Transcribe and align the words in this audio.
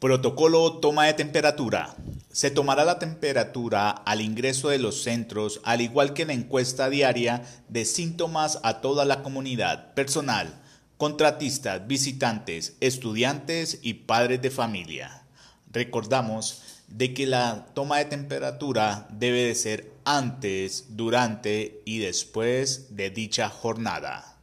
Protocolo 0.00 0.74
toma 0.74 1.06
de 1.06 1.14
temperatura. 1.14 1.96
Se 2.30 2.52
tomará 2.52 2.84
la 2.84 3.00
temperatura 3.00 3.90
al 3.90 4.20
ingreso 4.20 4.68
de 4.68 4.78
los 4.78 5.02
centros, 5.02 5.60
al 5.64 5.80
igual 5.80 6.14
que 6.14 6.24
la 6.24 6.34
encuesta 6.34 6.88
diaria 6.88 7.42
de 7.68 7.84
síntomas 7.84 8.60
a 8.62 8.80
toda 8.80 9.04
la 9.04 9.24
comunidad, 9.24 9.94
personal, 9.94 10.62
contratistas, 10.98 11.84
visitantes, 11.88 12.76
estudiantes 12.78 13.80
y 13.82 13.94
padres 13.94 14.40
de 14.40 14.52
familia. 14.52 15.24
Recordamos 15.72 16.62
de 16.86 17.12
que 17.12 17.26
la 17.26 17.66
toma 17.74 17.98
de 17.98 18.04
temperatura 18.04 19.08
debe 19.10 19.46
de 19.46 19.56
ser 19.56 19.90
antes, 20.04 20.96
durante 20.96 21.82
y 21.84 21.98
después 21.98 22.94
de 22.94 23.10
dicha 23.10 23.48
jornada. 23.48 24.37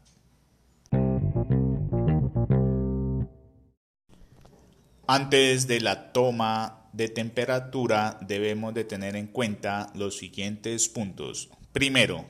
Antes 5.07 5.67
de 5.67 5.81
la 5.81 6.11
toma 6.13 6.89
de 6.91 7.09
temperatura 7.09 8.17
debemos 8.21 8.73
de 8.73 8.85
tener 8.85 9.15
en 9.15 9.27
cuenta 9.27 9.91
los 9.93 10.17
siguientes 10.17 10.89
puntos. 10.89 11.49
Primero, 11.73 12.25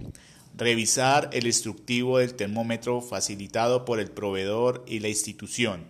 revisar 0.57 1.29
el 1.31 1.48
instructivo 1.48 2.17
del 2.17 2.34
termómetro 2.34 2.99
facilitado 2.99 3.85
por 3.85 4.01
el 4.01 4.11
proveedor 4.11 4.84
y 4.89 4.99
la 4.99 5.07
institución. 5.07 5.85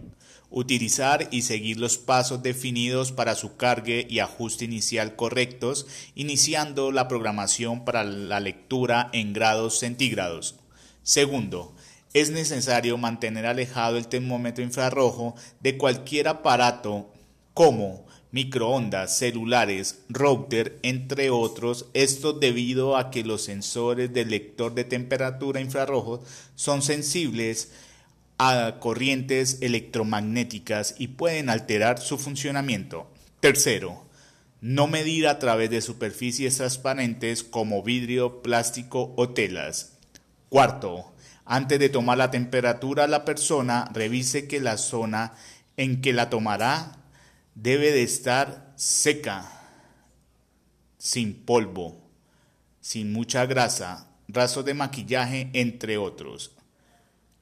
Utilizar 0.51 1.27
y 1.31 1.41
seguir 1.41 1.79
los 1.79 1.97
pasos 1.97 2.43
definidos 2.43 3.11
para 3.11 3.33
su 3.33 3.57
cargue 3.57 4.05
y 4.07 4.19
ajuste 4.19 4.65
inicial 4.65 5.15
correctos, 5.15 5.87
iniciando 6.13 6.91
la 6.91 7.07
programación 7.07 7.83
para 7.83 8.03
la 8.03 8.39
lectura 8.39 9.09
en 9.11 9.33
grados 9.33 9.79
centígrados. 9.79 10.55
Segundo, 11.01 11.75
es 12.15 12.31
necesario 12.31 12.97
mantener 12.97 13.45
alejado 13.45 13.97
el 13.97 14.07
termómetro 14.07 14.63
infrarrojo 14.63 15.35
de 15.59 15.77
cualquier 15.77 16.29
aparato 16.29 17.11
como 17.53 18.05
microondas, 18.31 19.17
celulares, 19.17 19.99
router, 20.07 20.79
entre 20.81 21.29
otros, 21.29 21.87
esto 21.93 22.31
debido 22.31 22.95
a 22.95 23.11
que 23.11 23.25
los 23.25 23.43
sensores 23.43 24.13
del 24.13 24.29
lector 24.29 24.73
de 24.73 24.85
temperatura 24.85 25.59
infrarrojo 25.59 26.23
son 26.55 26.81
sensibles 26.81 27.73
a 28.37 28.77
corrientes 28.79 29.57
electromagnéticas 29.61 30.95
y 30.97 31.09
pueden 31.09 31.49
alterar 31.49 31.99
su 31.99 32.17
funcionamiento. 32.17 33.11
Tercero, 33.41 34.05
no 34.61 34.87
medir 34.87 35.27
a 35.27 35.37
través 35.37 35.69
de 35.69 35.81
superficies 35.81 36.55
transparentes 36.55 37.43
como 37.43 37.83
vidrio, 37.83 38.41
plástico 38.41 39.13
o 39.17 39.31
telas. 39.31 39.97
Cuarto, 40.47 41.14
antes 41.45 41.79
de 41.79 41.89
tomar 41.89 42.17
la 42.17 42.31
temperatura, 42.31 43.07
la 43.07 43.23
persona 43.23 43.89
revise 43.93 44.47
que 44.47 44.59
la 44.59 44.77
zona 44.77 45.33
en 45.77 46.01
que 46.01 46.11
la 46.11 46.29
tomará 46.29 46.97
debe 47.53 47.91
de 47.91 48.03
estar 48.03 48.73
seca, 48.75 49.51
sin 50.97 51.35
polvo, 51.35 52.01
sin 52.81 53.13
mucha 53.13 53.45
grasa, 53.45 54.09
rasos 54.27 54.65
de 54.65 54.73
maquillaje, 54.73 55.51
entre 55.53 55.97
otros. 55.97 56.51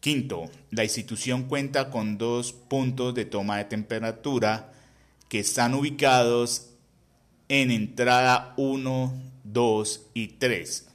Quinto, 0.01 0.51
la 0.69 0.83
institución 0.83 1.43
cuenta 1.43 1.89
con 1.89 2.17
dos 2.17 2.51
puntos 2.51 3.15
de 3.15 3.23
toma 3.23 3.57
de 3.57 3.65
temperatura 3.65 4.73
que 5.29 5.39
están 5.39 5.73
ubicados 5.73 6.71
en 7.47 7.71
entrada 7.71 8.53
1, 8.57 9.13
2 9.45 10.01
y 10.13 10.27
3. 10.27 10.92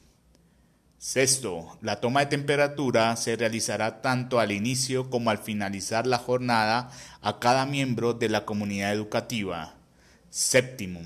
Sexto, 1.01 1.79
la 1.81 2.01
toma 2.01 2.21
de 2.21 2.27
temperatura 2.27 3.15
se 3.15 3.37
realizará 3.37 4.03
tanto 4.03 4.41
al 4.41 4.51
inicio 4.51 5.11
como 5.11 5.31
al 5.31 5.39
finalizar 5.39 6.09
la 6.09 6.19
jornada 6.19 6.91
a 7.23 7.39
cada 7.39 7.67
miembro 7.67 8.15
de 8.15 8.29
la 8.29 8.45
comunidad 8.45 8.93
educativa. 8.93 9.77
Séptimo, 10.29 11.01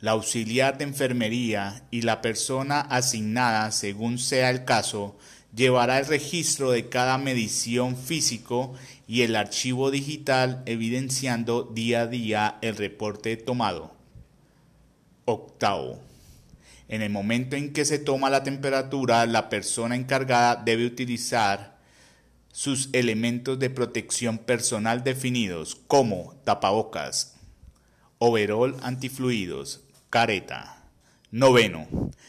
la 0.00 0.10
auxiliar 0.10 0.78
de 0.78 0.84
enfermería 0.84 1.84
y 1.92 2.02
la 2.02 2.20
persona 2.22 2.80
asignada, 2.80 3.70
según 3.70 4.18
sea 4.18 4.50
el 4.50 4.64
caso, 4.64 5.16
llevará 5.54 6.00
el 6.00 6.06
registro 6.06 6.72
de 6.72 6.88
cada 6.88 7.16
medición 7.16 7.96
físico 7.96 8.74
y 9.06 9.22
el 9.22 9.36
archivo 9.36 9.92
digital 9.92 10.64
evidenciando 10.66 11.62
día 11.62 12.00
a 12.00 12.06
día 12.08 12.58
el 12.62 12.76
reporte 12.76 13.36
tomado. 13.36 13.94
Octavo. 15.24 16.13
En 16.88 17.02
el 17.02 17.10
momento 17.10 17.56
en 17.56 17.72
que 17.72 17.84
se 17.84 17.98
toma 17.98 18.30
la 18.30 18.42
temperatura, 18.42 19.24
la 19.26 19.48
persona 19.48 19.96
encargada 19.96 20.56
debe 20.56 20.86
utilizar 20.86 21.78
sus 22.52 22.88
elementos 22.92 23.58
de 23.58 23.70
protección 23.70 24.38
personal 24.38 25.02
definidos 25.02 25.74
como 25.88 26.34
tapabocas, 26.44 27.34
overol 28.18 28.76
antifluidos, 28.82 29.82
careta. 30.10 30.74
Noveno. 31.34 31.88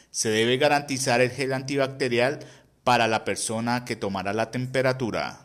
Se 0.09 0.29
debe 0.29 0.57
garantizar 0.57 1.21
el 1.21 1.29
gel 1.29 1.53
antibacterial 1.53 2.39
para 2.83 3.07
la 3.07 3.23
persona 3.23 3.85
que 3.85 3.95
tomará 3.95 4.33
la 4.33 4.49
temperatura. 4.49 5.44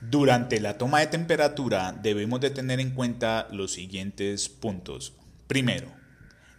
Durante 0.00 0.60
la 0.60 0.78
toma 0.78 1.00
de 1.00 1.08
temperatura 1.08 1.92
debemos 1.92 2.40
de 2.40 2.48
tener 2.48 2.80
en 2.80 2.92
cuenta 2.92 3.48
los 3.52 3.72
siguientes 3.72 4.48
puntos. 4.48 5.12
Primero, 5.46 5.92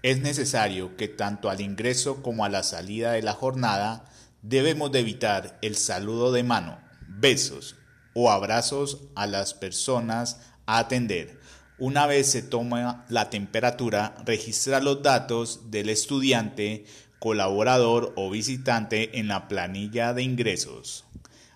es 0.04 0.22
necesario 0.22 0.96
que 0.96 1.08
tanto 1.08 1.50
al 1.50 1.60
ingreso 1.60 2.22
como 2.22 2.46
a 2.46 2.50
la 2.50 2.62
salida 2.62 3.14
de 3.14 3.24
la 3.24 3.34
jornada 3.34 4.06
debemos 4.44 4.92
de 4.92 5.00
evitar 5.00 5.58
el 5.64 5.76
saludo 5.76 6.32
de 6.32 6.44
mano, 6.44 6.80
besos 7.08 7.78
o 8.14 8.30
abrazos 8.30 9.00
a 9.16 9.26
las 9.26 9.56
personas 9.56 10.40
a 10.68 10.78
atender. 10.78 11.40
Una 11.80 12.06
vez 12.06 12.28
se 12.28 12.44
toma 12.44 13.06
la 13.10 13.32
temperatura, 13.32 14.16
registra 14.24 14.82
los 14.82 15.02
datos 15.02 15.72
del 15.72 15.90
estudiante, 15.90 16.86
colaborador 17.18 18.14
o 18.16 18.30
visitante 18.30 19.18
en 19.18 19.28
la 19.28 19.48
planilla 19.48 20.14
de 20.14 20.22
ingresos, 20.22 21.06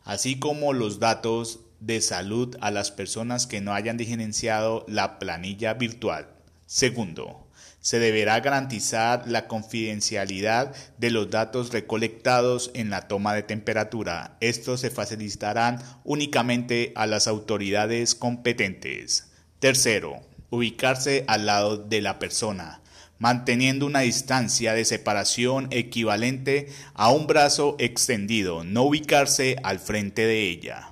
así 0.03 0.40
como 0.40 0.73
los 0.73 1.00
datos 1.00 1.59
de 1.80 2.02
salud 2.02 2.56
a 2.62 2.72
las 2.72 2.91
personas 2.91 3.47
que 3.47 3.62
no 3.62 3.74
hayan 3.74 3.97
diferenciado 3.97 4.86
la 4.88 5.19
planilla 5.19 5.74
virtual. 5.74 6.28
Segundo, 6.66 7.46
se 7.86 8.00
deberá 8.00 8.40
garantizar 8.40 9.28
la 9.28 9.47
confidencialidad 9.47 10.75
de 10.97 11.12
los 11.12 11.30
datos 11.30 11.72
recolectados 11.72 12.72
en 12.74 12.90
la 12.90 13.08
toma 13.08 13.35
de 13.35 13.44
temperatura. 13.44 14.38
Estos 14.40 14.80
se 14.80 14.90
facilitarán 14.90 15.84
únicamente 16.03 16.94
a 16.96 17.06
las 17.06 17.28
autoridades 17.28 18.16
competentes. 18.16 19.31
Tercero, 19.59 20.22
ubicarse 20.50 21.25
al 21.28 21.46
lado 21.46 21.78
de 21.78 22.02
la 22.02 22.18
persona, 22.18 22.81
manteniendo 23.19 23.85
una 23.85 24.00
distancia 24.00 24.74
de 24.74 24.84
separación 24.84 25.68
equivalente 25.69 26.69
a 26.96 27.12
un 27.12 27.28
brazo 27.28 27.75
extendido, 27.78 28.64
no 28.64 28.81
ubicarse 28.81 29.58
al 29.62 29.80
frente 29.80 30.25
de 30.25 30.50
ella. 30.50 30.90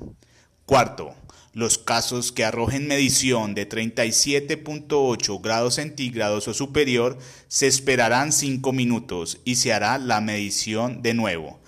Cuarto, 0.65 1.13
los 1.53 1.77
casos 1.77 2.31
que 2.31 2.45
arrojen 2.45 2.87
medición 2.87 3.53
de 3.53 3.67
37.8 3.67 5.41
grados 5.41 5.75
centígrados 5.75 6.47
o 6.47 6.53
superior 6.53 7.17
se 7.47 7.67
esperarán 7.67 8.31
5 8.31 8.71
minutos 8.71 9.39
y 9.45 9.55
se 9.55 9.73
hará 9.73 9.97
la 9.97 10.21
medición 10.21 11.01
de 11.01 11.13
nuevo. 11.13 11.59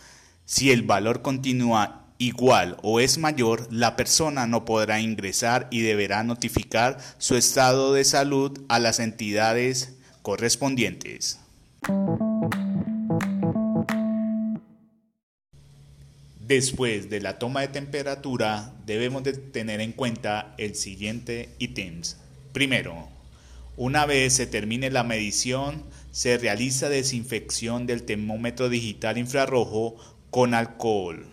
Si 0.45 0.72
el 0.72 0.81
valor 0.81 1.22
continúa 1.22 2.06
igual 2.17 2.78
o 2.83 3.00
es 3.00 3.17
mayor, 3.17 3.67
la 3.69 3.95
persona 3.95 4.47
no 4.47 4.63
podrá 4.63 5.01
ingresar 5.01 5.67
y 5.72 5.81
deberá 5.81 6.23
notificar 6.23 6.98
su 7.18 7.36
estado 7.36 7.94
de 7.94 8.06
salud 8.06 8.59
a 8.69 8.80
las 8.80 9.00
entidades 9.00 9.94
correspondientes. 10.21 11.39
Después 16.47 17.09
de 17.09 17.21
la 17.21 17.39
toma 17.39 17.62
de 17.62 17.69
temperatura 17.69 18.71
debemos 18.86 19.24
de 19.24 19.33
tener 19.33 19.81
en 19.81 19.94
cuenta 19.94 20.53
el 20.59 20.75
siguiente 20.75 21.50
ítems. 21.57 22.18
Primero, 22.53 23.07
una 23.77 24.06
vez 24.06 24.33
se 24.33 24.45
termine 24.45 24.92
la 24.92 25.03
medición, 25.03 25.83
se 26.12 26.38
realiza 26.38 26.88
desinfección 26.88 27.88
del 27.88 28.03
termómetro 28.03 28.69
digital 28.69 29.18
infrarrojo 29.18 29.95
con 30.30 30.53
alcohol. 30.53 31.25